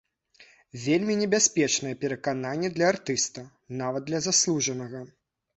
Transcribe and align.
Вельмі 0.85 1.17
небяспечнае 1.19 1.93
перакананне 2.05 2.71
для 2.79 2.89
артыста, 2.95 3.47
нават 3.83 4.03
для 4.09 4.19
заслужанага. 4.31 5.05